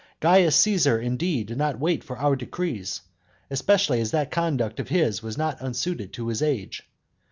[0.19, 3.01] Caius Caesar, indeed, did not wait for our decrees;
[3.51, 6.89] especially as that conduct of his was not unsuited to his age.